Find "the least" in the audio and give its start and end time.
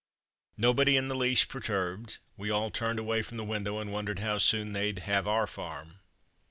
1.09-1.47